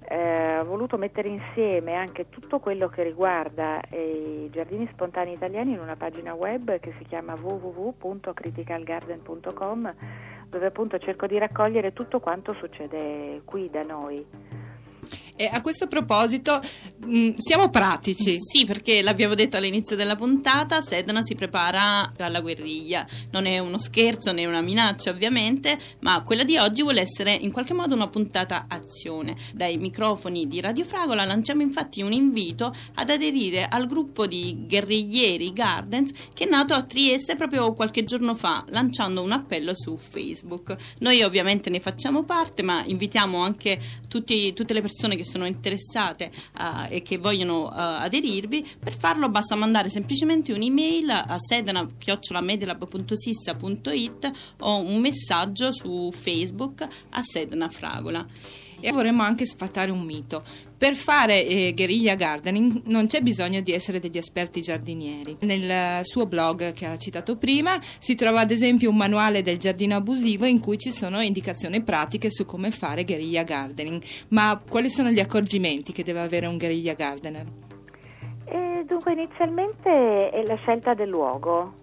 eh, 0.03 0.59
ho 0.59 0.65
voluto 0.65 0.97
mettere 0.97 1.29
insieme 1.29 1.93
anche 1.95 2.31
tutto 2.31 2.59
quello 2.59 2.89
che 2.89 3.03
riguarda 3.03 3.83
eh, 3.91 4.45
i 4.47 4.51
giardini 4.51 4.89
spontanei 4.93 5.35
italiani 5.35 5.73
in 5.73 5.81
una 5.81 5.97
pagina 5.97 6.33
web 6.33 6.81
che 6.81 6.95
si 6.97 7.05
chiama 7.05 7.35
www.criticalgarden.com 7.35 9.95
dove 10.49 10.67
appunto 10.67 10.99
cerco 10.99 11.27
di 11.27 11.37
raccogliere 11.39 11.93
tutto 11.93 12.19
quanto 12.19 12.55
succede 12.55 13.43
qui 13.45 13.69
da 13.71 13.83
noi. 13.83 14.27
E 15.41 15.49
a 15.51 15.63
questo 15.63 15.87
proposito 15.87 16.61
mh, 17.07 17.37
siamo 17.39 17.71
pratici. 17.71 18.37
Sì, 18.39 18.67
perché 18.67 19.01
l'abbiamo 19.01 19.35
detto 19.35 19.57
all'inizio 19.57 19.97
della 19.97 20.15
puntata, 20.15 20.83
Sedna 20.83 21.23
si 21.23 21.35
prepara 21.35 22.13
alla 22.19 22.43
guerriglia. 22.43 23.07
Non 23.31 23.47
è 23.47 23.59
uno 23.59 23.79
scherzo 23.79 24.33
né 24.33 24.45
una 24.45 24.61
minaccia 24.61 25.09
ovviamente, 25.09 25.79
ma 26.01 26.23
quella 26.25 26.45
di 26.45 26.59
oggi 26.59 26.83
vuole 26.83 27.01
essere 27.01 27.33
in 27.33 27.53
qualche 27.53 27.73
modo 27.73 27.95
una 27.95 28.09
puntata 28.09 28.67
azione. 28.69 29.35
Dai 29.55 29.79
microfoni 29.79 30.47
di 30.47 30.61
Radio 30.61 30.85
Fragola 30.85 31.25
lanciamo 31.25 31.63
infatti 31.63 32.03
un 32.03 32.13
invito 32.13 32.75
ad 32.97 33.09
aderire 33.09 33.67
al 33.67 33.87
gruppo 33.87 34.27
di 34.27 34.67
guerriglieri 34.69 35.55
Gardens 35.55 36.13
che 36.35 36.45
è 36.45 36.49
nato 36.51 36.75
a 36.75 36.83
Trieste 36.83 37.37
proprio 37.37 37.73
qualche 37.73 38.05
giorno 38.05 38.35
fa, 38.35 38.63
lanciando 38.69 39.23
un 39.23 39.33
appello 39.33 39.73
su 39.75 39.97
Facebook. 39.97 40.77
Noi 40.99 41.23
ovviamente 41.23 41.71
ne 41.71 41.81
facciamo 41.81 42.25
parte, 42.25 42.61
ma 42.61 42.83
invitiamo 42.85 43.39
anche 43.39 43.81
tutti, 44.07 44.53
tutte 44.53 44.75
le 44.75 44.83
persone 44.83 45.17
che 45.17 45.29
sono 45.31 45.47
interessate 45.47 46.33
uh, 46.59 46.87
e 46.89 47.03
che 47.03 47.19
vogliono 47.19 47.67
uh, 47.67 47.73
aderirvi, 47.75 48.67
per 48.79 48.95
farlo 48.95 49.29
basta 49.29 49.55
mandare 49.55 49.89
semplicemente 49.89 50.53
un'email 50.53 51.11
a 51.11 51.39
sedana.medilab.sissa.it 51.39 54.31
o 54.61 54.79
un 54.79 55.01
messaggio 55.01 55.73
su 55.73 56.11
Facebook 56.13 56.87
a 57.11 57.23
Sedana 57.23 57.69
Fragola. 57.69 58.27
E 58.81 58.93
vorremmo 58.93 59.23
anche 59.23 59.47
sfatare 59.47 59.91
un 59.91 60.03
mito. 60.03 60.43
Per 60.77 60.95
fare 60.95 61.47
eh, 61.47 61.73
guerriglia 61.75 62.15
gardening 62.15 62.83
non 62.87 63.07
c'è 63.07 63.21
bisogno 63.21 63.61
di 63.61 63.73
essere 63.73 64.01
degli 64.01 64.17
esperti 64.17 64.63
giardinieri. 64.63 65.37
Nel 65.41 66.05
suo 66.05 66.27
blog 66.27 66.73
che 66.73 66.87
ha 66.87 66.97
citato 66.97 67.37
prima 67.37 67.79
si 67.99 68.15
trova 68.15 68.41
ad 68.41 68.51
esempio 68.51 68.89
un 68.89 68.97
manuale 68.97 69.43
del 69.43 69.59
giardino 69.59 69.97
abusivo 69.97 70.47
in 70.47 70.59
cui 70.59 70.79
ci 70.79 70.91
sono 70.91 71.21
indicazioni 71.21 71.83
pratiche 71.83 72.31
su 72.31 72.47
come 72.47 72.71
fare 72.71 73.05
guerriglia 73.05 73.43
gardening. 73.43 74.03
Ma 74.29 74.61
quali 74.67 74.89
sono 74.89 75.11
gli 75.11 75.21
accorgimenti 75.21 75.93
che 75.93 76.03
deve 76.03 76.21
avere 76.21 76.47
un 76.47 76.57
guerriglia 76.57 76.95
gardener? 76.95 77.47
Eh, 78.47 78.85
dunque 78.87 79.13
inizialmente 79.13 80.31
è 80.31 80.43
la 80.45 80.57
scelta 80.57 80.95
del 80.95 81.09
luogo. 81.09 81.75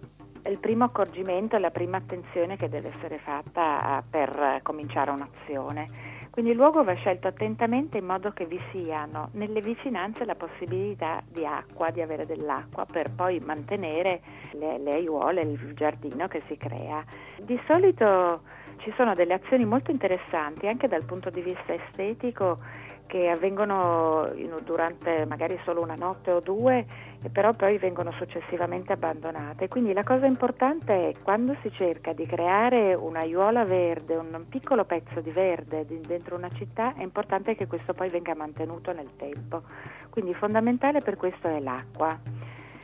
Il 0.44 0.58
primo 0.58 0.84
accorgimento 0.84 1.56
e 1.56 1.58
la 1.58 1.70
prima 1.70 1.98
attenzione 1.98 2.56
che 2.56 2.68
deve 2.68 2.92
essere 2.96 3.18
fatta 3.18 4.02
per 4.08 4.60
cominciare 4.62 5.10
un'azione 5.10 6.07
quindi 6.38 6.54
il 6.54 6.62
luogo 6.62 6.84
va 6.84 6.94
scelto 6.94 7.26
attentamente 7.26 7.98
in 7.98 8.04
modo 8.04 8.30
che 8.30 8.46
vi 8.46 8.60
siano 8.70 9.30
nelle 9.32 9.60
vicinanze 9.60 10.24
la 10.24 10.36
possibilità 10.36 11.20
di 11.28 11.44
acqua, 11.44 11.90
di 11.90 12.00
avere 12.00 12.26
dell'acqua 12.26 12.84
per 12.84 13.10
poi 13.10 13.40
mantenere 13.40 14.20
le, 14.52 14.78
le 14.78 14.92
aiuole, 14.92 15.40
il 15.40 15.74
giardino 15.74 16.28
che 16.28 16.42
si 16.46 16.56
crea. 16.56 17.02
Di 17.42 17.60
solito 17.66 18.42
ci 18.76 18.92
sono 18.96 19.14
delle 19.14 19.34
azioni 19.34 19.64
molto 19.64 19.90
interessanti 19.90 20.68
anche 20.68 20.86
dal 20.86 21.02
punto 21.02 21.28
di 21.28 21.40
vista 21.40 21.74
estetico 21.74 22.60
che 23.08 23.30
avvengono 23.30 24.30
durante 24.64 25.24
magari 25.26 25.58
solo 25.64 25.80
una 25.80 25.96
notte 25.96 26.30
o 26.30 26.38
due 26.38 26.86
e 27.22 27.30
però 27.30 27.52
poi 27.52 27.78
vengono 27.78 28.12
successivamente 28.12 28.92
abbandonate. 28.92 29.68
Quindi 29.68 29.92
la 29.92 30.04
cosa 30.04 30.26
importante 30.26 31.10
è 31.10 31.12
quando 31.22 31.56
si 31.62 31.70
cerca 31.72 32.12
di 32.12 32.26
creare 32.26 32.94
un'aiuola 32.94 33.64
verde, 33.64 34.16
un 34.16 34.44
piccolo 34.48 34.84
pezzo 34.84 35.20
di 35.20 35.30
verde 35.30 35.84
dentro 35.86 36.36
una 36.36 36.50
città, 36.50 36.94
è 36.94 37.02
importante 37.02 37.54
che 37.54 37.66
questo 37.66 37.94
poi 37.94 38.08
venga 38.08 38.34
mantenuto 38.34 38.92
nel 38.92 39.10
tempo. 39.16 39.62
Quindi 40.10 40.34
fondamentale 40.34 41.00
per 41.00 41.16
questo 41.16 41.48
è 41.48 41.58
l'acqua. 41.60 42.16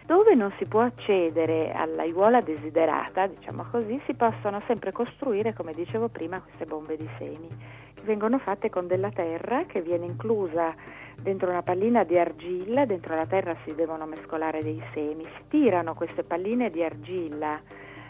Dove 0.06 0.34
non 0.34 0.52
si 0.58 0.66
può 0.66 0.80
accedere 0.80 1.72
all'aiuola 1.72 2.42
desiderata, 2.42 3.26
diciamo 3.26 3.64
così, 3.70 3.98
si 4.04 4.12
possono 4.14 4.60
sempre 4.66 4.92
costruire, 4.92 5.54
come 5.54 5.72
dicevo 5.72 6.08
prima, 6.08 6.42
queste 6.42 6.66
bombe 6.66 6.96
di 6.96 7.08
semi 7.16 7.48
vengono 8.04 8.38
fatte 8.38 8.70
con 8.70 8.86
della 8.86 9.10
terra 9.10 9.64
che 9.64 9.80
viene 9.82 10.04
inclusa 10.04 10.74
dentro 11.20 11.50
una 11.50 11.62
pallina 11.62 12.04
di 12.04 12.18
argilla, 12.18 12.84
dentro 12.84 13.14
la 13.14 13.26
terra 13.26 13.56
si 13.66 13.74
devono 13.74 14.06
mescolare 14.06 14.60
dei 14.60 14.82
semi, 14.92 15.24
si 15.24 15.42
tirano 15.48 15.94
queste 15.94 16.22
palline 16.22 16.70
di 16.70 16.84
argilla 16.84 17.60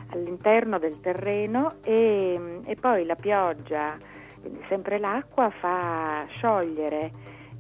all'interno 0.09 0.79
del 0.79 1.01
terreno 1.01 1.77
e, 1.83 2.61
e 2.65 2.77
poi 2.77 3.05
la 3.05 3.17
pioggia, 3.17 3.97
quindi 4.41 4.61
sempre 4.69 4.99
l'acqua, 4.99 5.51
fa 5.51 6.27
sciogliere 6.29 7.11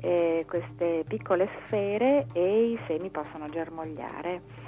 eh, 0.01 0.45
queste 0.47 1.05
piccole 1.09 1.49
sfere 1.65 2.27
e 2.33 2.71
i 2.71 2.79
semi 2.87 3.11
possono 3.11 3.49
germogliare. 3.49 4.64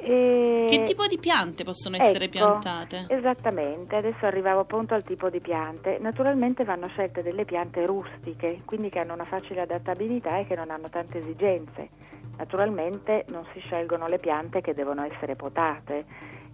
E... 0.00 0.66
Che 0.70 0.82
tipo 0.84 1.06
di 1.06 1.18
piante 1.18 1.64
possono 1.64 1.96
essere 1.96 2.26
ecco, 2.26 2.38
piantate? 2.38 3.06
Esattamente, 3.08 3.96
adesso 3.96 4.26
arrivavo 4.26 4.60
appunto 4.60 4.94
al 4.94 5.02
tipo 5.02 5.28
di 5.28 5.40
piante. 5.40 5.98
Naturalmente 6.00 6.64
vanno 6.64 6.86
scelte 6.88 7.22
delle 7.22 7.44
piante 7.44 7.84
rustiche, 7.84 8.62
quindi 8.64 8.90
che 8.90 9.00
hanno 9.00 9.14
una 9.14 9.24
facile 9.24 9.62
adattabilità 9.62 10.38
e 10.38 10.46
che 10.46 10.54
non 10.54 10.70
hanno 10.70 10.88
tante 10.88 11.18
esigenze. 11.18 11.88
Naturalmente 12.36 13.24
non 13.30 13.44
si 13.52 13.58
scelgono 13.60 14.06
le 14.06 14.18
piante 14.18 14.60
che 14.60 14.72
devono 14.72 15.04
essere 15.04 15.34
potate. 15.34 16.04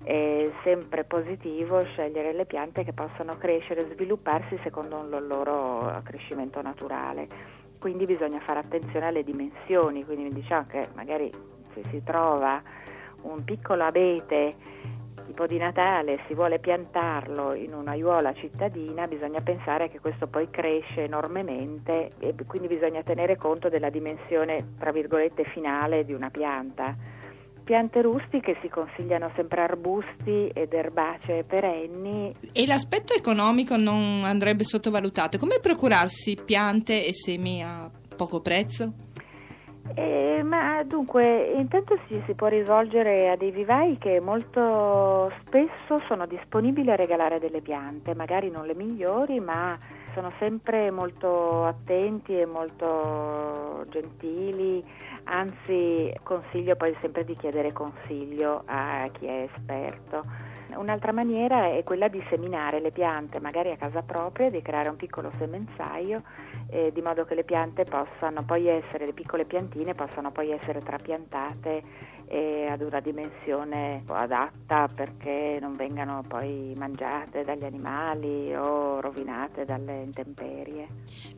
È 0.02 0.50
sempre 0.62 1.04
positivo 1.04 1.80
scegliere 1.82 2.32
le 2.32 2.46
piante 2.46 2.84
che 2.84 2.92
possano 2.92 3.36
crescere 3.36 3.80
e 3.80 3.92
svilupparsi 3.92 4.58
secondo 4.62 4.96
un 4.96 5.26
loro 5.26 6.00
crescimento 6.02 6.60
naturale. 6.62 7.26
Quindi 7.78 8.06
bisogna 8.06 8.40
fare 8.40 8.60
attenzione 8.60 9.06
alle 9.06 9.24
dimensioni, 9.24 10.04
quindi 10.04 10.32
diciamo 10.32 10.66
che 10.68 10.88
magari 10.94 11.30
se 11.74 11.82
si 11.90 12.02
trova 12.02 12.62
un 13.24 13.44
piccolo 13.44 13.84
abete 13.84 14.56
tipo 15.26 15.46
di 15.46 15.58
Natale 15.58 16.20
si 16.28 16.34
vuole 16.34 16.60
piantarlo 16.60 17.54
in 17.54 17.74
un'aiuola 17.74 18.32
cittadina, 18.34 19.06
bisogna 19.08 19.40
pensare 19.40 19.90
che 19.90 19.98
questo 19.98 20.28
poi 20.28 20.48
cresce 20.48 21.04
enormemente 21.04 22.12
e 22.18 22.34
quindi 22.46 22.68
bisogna 22.68 23.02
tenere 23.02 23.36
conto 23.36 23.68
della 23.68 23.90
dimensione, 23.90 24.74
tra 24.78 24.92
virgolette, 24.92 25.44
finale 25.52 26.04
di 26.04 26.12
una 26.12 26.30
pianta. 26.30 26.94
Piante 27.64 28.02
rustiche 28.02 28.58
si 28.60 28.68
consigliano 28.68 29.32
sempre 29.34 29.62
arbusti 29.62 30.48
ed 30.52 30.72
erbacee 30.72 31.44
perenni. 31.44 32.34
E 32.52 32.66
l'aspetto 32.66 33.14
economico 33.14 33.76
non 33.76 34.22
andrebbe 34.24 34.64
sottovalutato. 34.64 35.38
Come 35.38 35.58
procurarsi 35.60 36.36
piante 36.44 37.06
e 37.06 37.14
semi 37.14 37.64
a 37.64 37.90
poco 38.16 38.40
prezzo? 38.40 38.92
Eh, 39.92 40.42
ma 40.42 40.82
dunque, 40.84 41.52
intanto 41.56 41.98
si, 42.08 42.20
si, 42.24 42.34
può 42.34 42.46
rivolgere 42.46 43.28
a 43.28 43.36
dei 43.36 43.50
vivai 43.50 43.98
che 43.98 44.18
molto 44.18 45.30
spesso 45.44 46.00
sono 46.06 46.26
disponibili 46.26 46.90
a 46.90 46.96
regalare 46.96 47.38
delle 47.38 47.60
piante, 47.60 48.14
magari 48.14 48.50
non 48.50 48.66
le 48.66 48.74
migliori, 48.74 49.40
ma 49.40 49.78
sono 50.14 50.32
sempre 50.38 50.90
molto 50.90 51.66
attenti 51.66 52.38
e 52.38 52.46
molto 52.46 53.84
gentili, 53.90 54.82
anzi 55.24 56.12
consiglio 56.22 56.76
poi 56.76 56.96
sempre 57.00 57.24
di 57.24 57.36
chiedere 57.36 57.72
consiglio 57.72 58.62
a 58.64 59.06
chi 59.12 59.26
è 59.26 59.48
esperto. 59.52 60.22
Un'altra 60.76 61.12
maniera 61.12 61.66
è 61.66 61.84
quella 61.84 62.08
di 62.08 62.24
seminare 62.30 62.80
le 62.80 62.90
piante, 62.90 63.38
magari 63.38 63.70
a 63.70 63.76
casa 63.76 64.02
propria, 64.02 64.50
di 64.50 64.62
creare 64.62 64.88
un 64.88 64.96
piccolo 64.96 65.30
semenzaio 65.38 66.22
eh, 66.74 66.90
di 66.92 67.00
modo 67.02 67.24
che 67.24 67.36
le 67.36 67.44
piante 67.44 67.84
possano 67.84 68.42
poi 68.42 68.66
essere, 68.66 69.06
le 69.06 69.12
piccole 69.12 69.44
piantine 69.44 69.94
possano 69.94 70.32
poi 70.32 70.50
essere 70.50 70.80
trapiantate 70.80 71.82
e 72.26 72.66
ad 72.66 72.80
una 72.80 73.00
dimensione 73.00 74.02
adatta 74.06 74.88
perché 74.94 75.58
non 75.60 75.76
vengano 75.76 76.24
poi 76.26 76.74
mangiate 76.76 77.44
dagli 77.44 77.64
animali 77.64 78.54
o 78.54 79.00
rovinate 79.00 79.64
dalle 79.64 80.02
intemperie. 80.02 80.88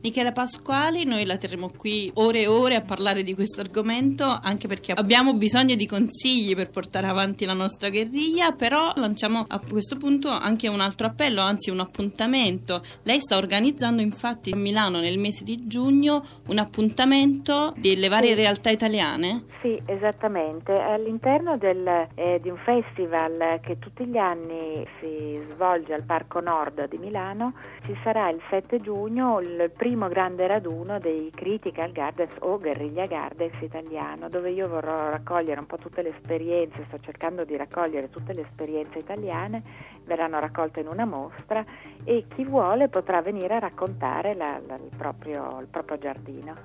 Michela 0.01 0.31
Pasquali, 0.31 1.05
noi 1.05 1.25
la 1.25 1.37
terremo 1.37 1.71
qui 1.75 2.11
ore 2.15 2.41
e 2.41 2.47
ore 2.47 2.75
a 2.75 2.81
parlare 2.81 3.23
di 3.23 3.33
questo 3.33 3.61
argomento 3.61 4.25
anche 4.41 4.67
perché 4.67 4.93
abbiamo 4.93 5.33
bisogno 5.33 5.75
di 5.75 5.85
consigli 5.85 6.55
per 6.55 6.69
portare 6.69 7.07
avanti 7.07 7.45
la 7.45 7.53
nostra 7.53 7.89
guerriglia, 7.89 8.51
però 8.51 8.93
lanciamo 8.95 9.45
a 9.47 9.59
questo 9.59 9.97
punto 9.97 10.29
anche 10.29 10.67
un 10.67 10.79
altro 10.79 11.07
appello, 11.07 11.41
anzi 11.41 11.69
un 11.69 11.79
appuntamento. 11.79 12.81
Lei 13.03 13.19
sta 13.19 13.37
organizzando 13.37 14.01
infatti 14.01 14.51
a 14.51 14.55
Milano 14.55 14.99
nel 14.99 15.19
mese 15.19 15.43
di 15.43 15.67
giugno 15.67 16.23
un 16.47 16.57
appuntamento 16.57 17.73
delle 17.77 18.07
varie 18.07 18.35
sì. 18.35 18.35
realtà 18.35 18.69
italiane? 18.69 19.45
Sì, 19.61 19.81
esattamente 19.85 20.73
all'interno 20.81 21.57
del, 21.57 22.07
eh, 22.15 22.39
di 22.41 22.49
un 22.49 22.57
festival 22.57 23.59
che 23.61 23.79
tutti 23.79 24.05
gli 24.05 24.17
anni 24.17 24.85
si 24.99 25.39
svolge 25.49 25.93
al 25.93 26.03
Parco 26.03 26.39
Nord 26.39 26.87
di 26.87 26.97
Milano 26.97 27.53
ci 27.83 27.97
sarà 28.03 28.29
il 28.29 28.41
7 28.49 28.81
giugno 28.81 29.39
il 29.39 29.71
primo 29.75 30.07
grande 30.07 30.47
raduno 30.47 30.99
dei 30.99 31.31
Critical 31.33 31.91
Gardens 31.91 32.35
o 32.39 32.59
Guerriglia 32.59 33.05
Gardens 33.05 33.59
italiano 33.61 34.29
dove 34.29 34.51
io 34.51 34.67
vorrò 34.67 35.09
raccogliere 35.09 35.59
un 35.59 35.65
po' 35.65 35.77
tutte 35.77 36.01
le 36.01 36.09
esperienze, 36.09 36.85
sto 36.87 36.99
cercando 36.99 37.43
di 37.43 37.55
raccogliere 37.55 38.09
tutte 38.09 38.33
le 38.33 38.41
esperienze 38.41 38.99
italiane, 38.99 39.63
verranno 40.05 40.39
raccolte 40.39 40.79
in 40.79 40.87
una 40.87 41.05
mostra 41.05 41.63
e 42.03 42.25
chi 42.33 42.43
vuole 42.43 42.87
potrà 42.87 43.21
venire 43.21 43.55
a 43.55 43.59
raccontare 43.59 44.33
la, 44.33 44.59
la, 44.65 44.75
il, 44.75 44.91
proprio, 44.97 45.59
il 45.59 45.67
proprio 45.67 45.97
giardino. 45.97 46.55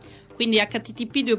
Quindi 0.43 0.59
http 0.59 1.39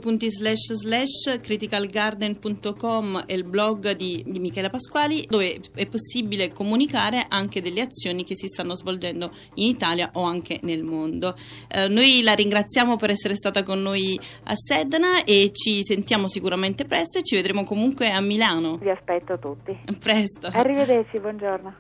criticalgarden.com 1.42 3.26
è 3.26 3.34
il 3.34 3.44
blog 3.44 3.92
di, 3.92 4.24
di, 4.26 4.40
Michela 4.40 4.70
Pasquali 4.70 5.26
dove 5.28 5.60
è 5.76 5.86
possibile 5.88 6.54
comunicare 6.54 7.26
anche 7.28 7.62
delle 7.62 7.82
azioni 7.82 8.24
che 8.24 8.38
si 8.38 8.48
stanno 8.48 8.78
svolgendo 8.78 9.32
in 9.56 9.68
Italia 9.68 10.12
o 10.14 10.24
anche 10.24 10.60
nel 10.62 10.84
mondo. 10.84 11.36
Eh, 11.68 11.90
noi 11.90 12.22
la 12.24 12.32
ringraziamo 12.32 12.96
per 12.96 13.10
essere 13.10 13.36
stata 13.36 13.62
con 13.62 13.82
noi 13.82 14.18
a 14.46 14.56
Sedna 14.56 15.26
e 15.26 15.50
ci 15.52 15.84
sentiamo 15.84 16.30
sicuramente 16.30 16.86
presto 16.86 17.18
e 17.18 17.24
ci 17.24 17.36
vedremo 17.36 17.66
comunque 17.66 18.10
a 18.10 18.22
Milano. 18.22 18.78
Vi 18.78 18.90
aspetto 18.90 19.38
tutti. 19.38 19.78
Presto. 20.00 20.48
Arrivederci, 20.54 21.20
buongiorno. 21.20 21.80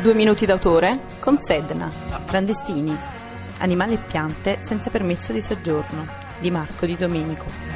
Due 0.00 0.14
minuti 0.14 0.46
d'autore 0.46 0.98
con 1.20 1.42
Sedna, 1.42 1.92
clandestini, 2.24 3.16
animali 3.58 3.94
e 3.94 3.98
piante 3.98 4.58
senza 4.60 4.90
permesso 4.90 5.32
di 5.32 5.42
soggiorno, 5.42 6.06
di 6.40 6.50
Marco 6.50 6.86
Di 6.86 6.96
Domenico. 6.96 7.67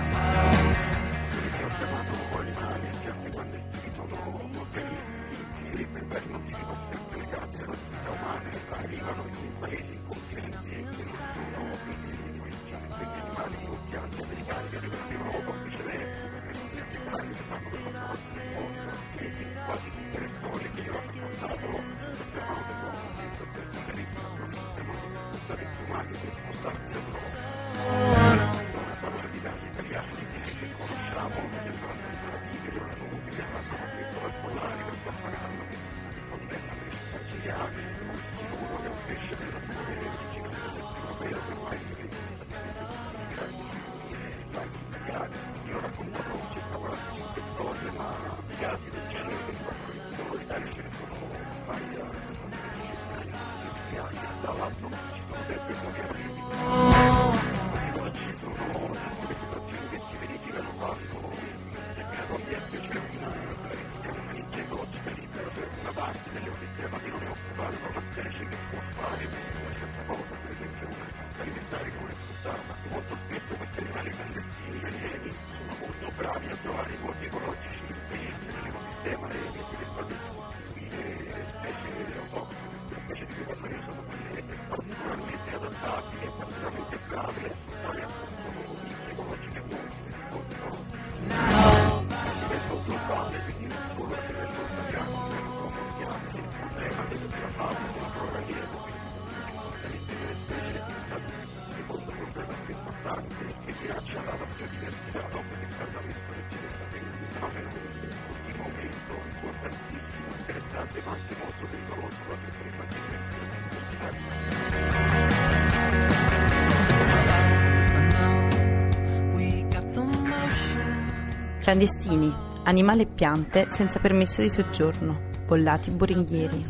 Clandestini, 122.12 122.34
animali 122.64 123.02
e 123.02 123.06
piante 123.06 123.66
senza 123.70 123.98
permesso 123.98 124.42
di 124.42 124.50
soggiorno, 124.50 125.30
bollati 125.46 125.90
boringhieri. 125.90 126.64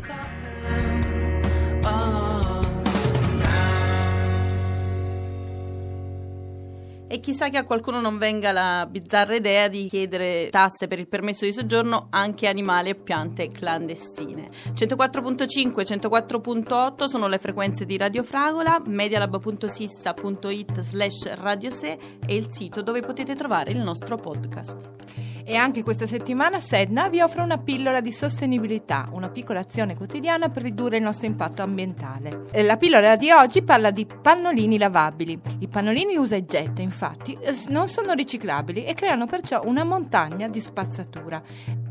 E 7.07 7.19
chissà 7.19 7.49
che 7.49 7.57
a 7.57 7.63
qualcuno 7.63 8.01
non 8.01 8.17
venga 8.17 8.51
la 8.51 8.87
bizzarra 8.89 9.35
idea 9.35 9.67
di 9.67 9.85
chiedere 9.85 10.49
tasse 10.49 10.87
per 10.87 10.97
il 10.97 11.07
permesso 11.07 11.45
di 11.45 11.53
soggiorno 11.53 12.07
anche 12.09 12.47
animali 12.47 12.89
e 12.89 12.95
piante 12.95 13.49
clandestine. 13.49 14.49
104.5 14.73 15.79
e 15.79 15.83
104.8 15.83 17.05
sono 17.05 17.27
le 17.27 17.37
frequenze 17.37 17.85
di 17.85 17.97
Radio 17.97 18.23
Fragola, 18.23 18.81
medialab.sissa.it 18.83 20.81
slash 20.81 21.33
radiose 21.35 21.97
è 22.25 22.31
il 22.31 22.47
sito 22.49 22.81
dove 22.81 23.01
potete 23.01 23.35
trovare 23.35 23.69
il 23.69 23.79
nostro 23.79 24.17
podcast. 24.17 25.32
E 25.45 25.55
anche 25.55 25.83
questa 25.83 26.07
settimana 26.07 26.59
Sedna 26.59 27.09
vi 27.09 27.21
offre 27.21 27.41
una 27.41 27.57
pillola 27.57 27.99
di 27.99 28.11
sostenibilità, 28.11 29.09
una 29.11 29.29
piccola 29.29 29.59
azione 29.59 29.95
quotidiana 29.95 30.49
per 30.49 30.63
ridurre 30.63 30.97
il 30.97 31.03
nostro 31.03 31.27
impatto 31.27 31.61
ambientale. 31.61 32.45
La 32.63 32.77
pillola 32.77 33.17
di 33.17 33.29
oggi 33.29 33.61
parla 33.61 33.91
di 33.91 34.05
pannolini 34.05 34.77
lavabili. 34.77 35.39
I 35.59 35.67
pannolini 35.67 36.15
usa 36.15 36.37
e 36.37 36.45
getta, 36.45 36.81
infatti, 36.81 37.37
non 37.67 37.87
sono 37.89 38.13
riciclabili 38.13 38.85
e 38.85 38.93
creano 38.93 39.25
perciò 39.25 39.61
una 39.65 39.83
montagna 39.83 40.47
di 40.47 40.61
spazzatura. 40.61 41.41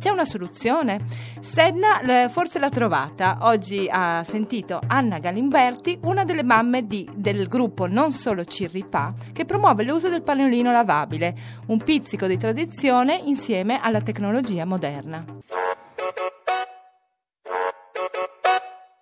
C'è 0.03 0.11
una 0.11 0.25
soluzione? 0.25 0.99
Sedna 1.39 2.29
forse 2.29 2.59
l'ha 2.59 2.71
trovata. 2.71 3.39
Oggi 3.43 3.89
ha 3.89 4.25
sentito 4.25 4.81
Anna 4.85 5.21
Galimberti, 5.21 6.01
una 6.03 6.25
delle 6.25 6.43
mamme 6.43 6.89
di, 6.89 7.09
del 7.15 7.47
gruppo 7.47 7.87
Non 7.87 8.11
Solo 8.11 8.45
Cirripa, 8.45 9.15
che 9.33 9.45
promuove 9.45 9.85
l'uso 9.85 10.09
del 10.09 10.23
pannolino 10.23 10.73
lavabile, 10.73 11.37
un 11.67 11.79
pizzico 11.79 12.27
di 12.27 12.37
tradizione 12.37 13.15
insieme 13.15 13.79
alla 13.81 14.01
tecnologia 14.01 14.65
moderna. 14.65 15.25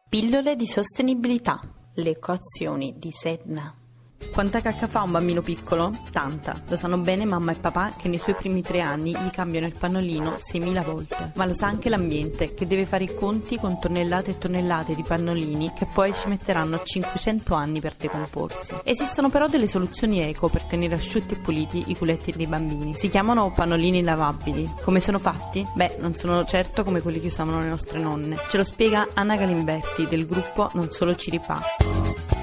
Pillole 0.07 0.55
di 0.55 0.67
sostenibilità. 0.67 1.61
Le 1.95 2.11
equazioni 2.11 2.93
di 2.99 3.11
Sedna. 3.11 3.80
Quanta 4.33 4.61
cacca 4.61 4.87
fa 4.87 5.03
un 5.03 5.11
bambino 5.11 5.43
piccolo? 5.43 5.93
Tanta. 6.13 6.63
Lo 6.69 6.77
sanno 6.77 6.99
bene 6.99 7.25
mamma 7.25 7.53
e 7.53 7.57
papà 7.57 7.95
che 7.97 8.09
nei 8.09 8.19
suoi 8.19 8.37
primi 8.37 8.63
tre 8.63 8.81
anni 8.81 9.11
gli 9.11 9.31
cambiano 9.31 9.67
il 9.67 9.75
pannolino 9.77 10.39
6.000 10.41 10.85
volte. 10.85 11.33
Ma 11.35 11.45
lo 11.45 11.53
sa 11.53 11.67
anche 11.67 11.89
l'ambiente 11.89 12.55
che 12.55 12.67
deve 12.67 12.87
fare 12.87 13.05
i 13.05 13.15
conti 13.15 13.57
con 13.57 13.81
tonnellate 13.81 14.31
e 14.31 14.39
tonnellate 14.39 14.95
di 14.95 15.03
pannolini 15.03 15.73
che 15.77 15.87
poi 15.93 16.15
ci 16.15 16.29
metteranno 16.29 16.81
500 16.83 17.55
anni 17.55 17.81
per 17.81 17.95
decomporsi. 17.97 18.75
Esistono 18.85 19.31
però 19.31 19.49
delle 19.49 19.67
soluzioni 19.67 20.21
eco 20.21 20.49
per 20.49 20.65
tenere 20.65 20.95
asciutti 20.95 21.35
e 21.35 21.39
puliti 21.39 21.85
i 21.89 21.97
culetti 21.97 22.33
dei 22.33 22.47
bambini. 22.47 22.95
Si 22.97 23.09
chiamano 23.09 23.53
pannolini 23.53 24.03
lavabili. 24.03 24.71
Come 24.83 25.01
sono 25.01 25.19
fatti? 25.19 25.67
Beh, 25.75 25.97
non 25.99 26.15
sono 26.15 26.45
certo 26.45 26.85
come 26.85 27.01
quelli 27.01 27.21
che 27.21 27.27
usavano 27.27 27.61
le 27.61 27.69
nostre 27.69 27.99
nonne. 27.99 28.39
Ce 28.49 28.57
lo 28.57 28.65
spiega 28.65 29.09
Anna 29.15 29.37
Galimberti 29.37 30.07
del 30.07 30.25
gruppo 30.25 30.71
Non 30.75 30.91
Solo 30.91 31.17
Ciripà. 31.17 32.40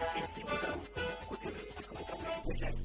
Thank 0.00 0.40
you. 2.62 2.79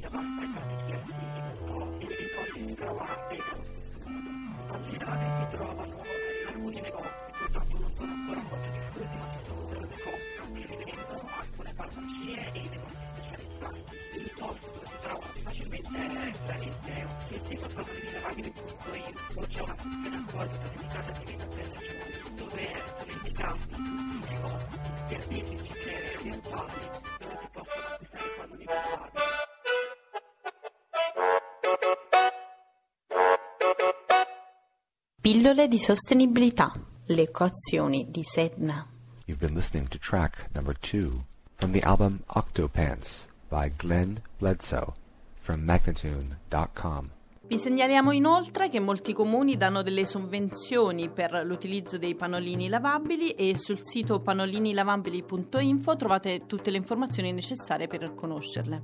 Pillole 35.25 35.67
di 35.67 35.79
sostenibilità. 35.79 36.71
Le 37.07 37.21
equazioni 37.23 38.05
di 38.11 38.21
Sedna. 38.23 38.85
You've 39.25 39.43
been 39.43 39.55
listening 39.55 39.87
to 39.87 39.97
track 39.97 40.51
number 40.53 40.77
two 40.77 41.25
from 41.55 41.71
the 41.71 41.81
album 41.81 42.21
Octopants 42.27 43.25
by 43.49 43.71
Glenn 43.75 44.17
Bledsoe 44.37 44.93
from 45.39 45.61
Magnatune.com. 45.61 47.09
Vi 47.47 47.57
segnaliamo 47.57 48.11
inoltre 48.11 48.69
che 48.69 48.79
molti 48.79 49.13
comuni 49.13 49.57
danno 49.57 49.81
delle 49.81 50.05
sovvenzioni 50.05 51.09
per 51.09 51.41
l'utilizzo 51.43 51.97
dei 51.97 52.13
pannolini 52.13 52.69
lavabili 52.69 53.31
e 53.31 53.57
sul 53.57 53.79
sito 53.81 54.19
pannolinilavabili.info 54.19 55.95
trovate 55.95 56.45
tutte 56.45 56.69
le 56.69 56.77
informazioni 56.77 57.31
necessarie 57.33 57.87
per 57.87 58.13
conoscerle. 58.13 58.83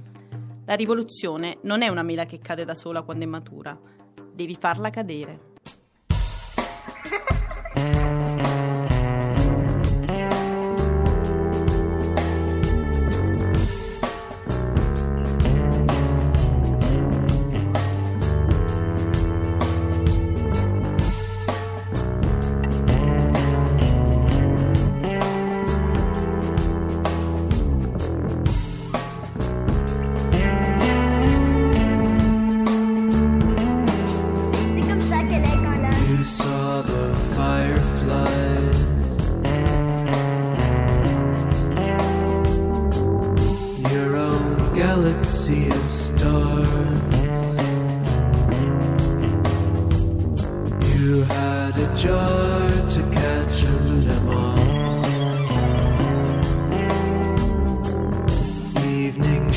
La 0.65 0.73
rivoluzione 0.73 1.59
non 1.61 1.83
è 1.83 1.87
una 1.87 2.01
mela 2.01 2.25
che 2.25 2.39
cade 2.39 2.65
da 2.65 2.73
sola 2.73 3.03
quando 3.03 3.25
è 3.25 3.27
matura, 3.27 3.79
devi 4.33 4.57
farla 4.59 4.89
cadere. 4.89 5.51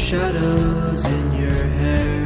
Shadows 0.07 1.05
in 1.05 1.33
your 1.35 1.53
hair. 1.53 2.26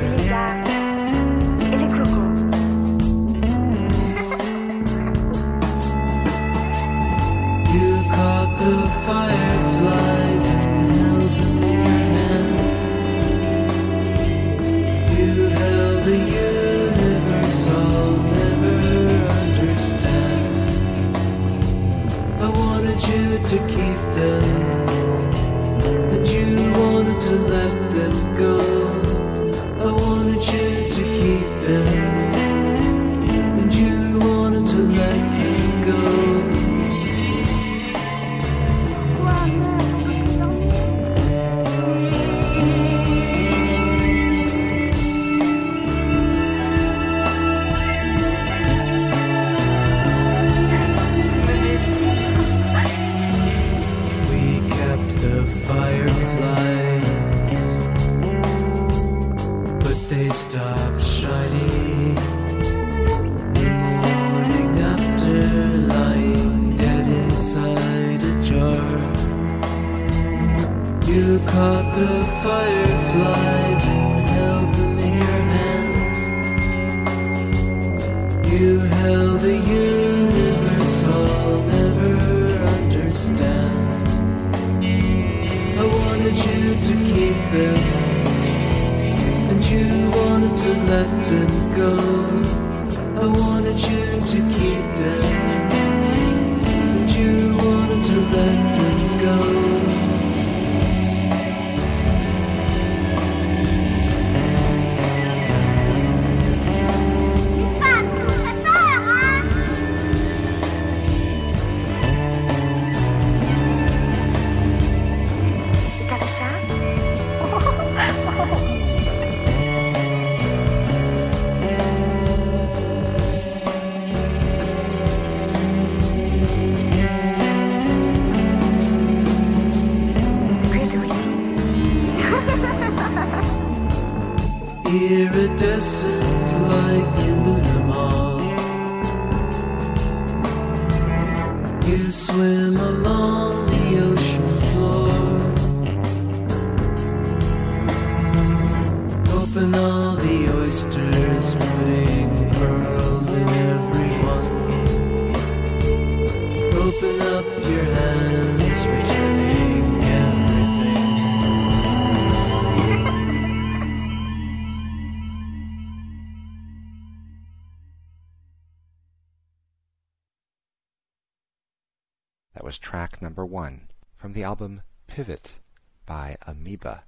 number 173.20 173.44
one 173.44 173.88
from 174.16 174.32
the 174.32 174.42
album 174.42 174.82
Pivot 175.06 175.58
by 176.06 176.36
Amoeba 176.46 177.04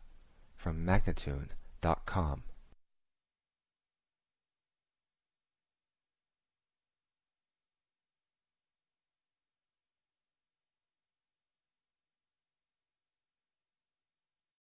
from 0.57 0.85
Magnatune.com. 0.85 2.43